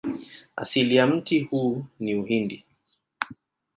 Asili 0.55 0.95
ya 0.95 1.07
mti 1.07 1.39
huu 1.39 1.85
ni 1.99 2.15
Uhindi. 2.15 2.65